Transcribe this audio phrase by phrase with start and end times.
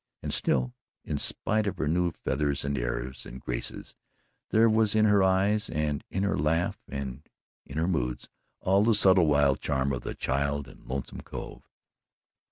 [0.23, 0.73] And still,
[1.05, 3.93] in spite of her new feathers and airs and graces,
[4.49, 7.29] there was in her eye and in her laugh and
[7.67, 8.27] in her moods
[8.61, 11.69] all the subtle wild charm of the child in Lonesome Cove.